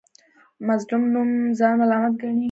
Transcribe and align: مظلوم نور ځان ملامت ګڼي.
مظلوم 0.67 1.03
نور 1.13 1.27
ځان 1.59 1.73
ملامت 1.79 2.13
ګڼي. 2.21 2.39